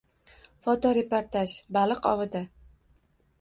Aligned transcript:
Fotoreportaj: 0.67 1.43
Baliq 1.77 2.09
ovida 2.13 2.43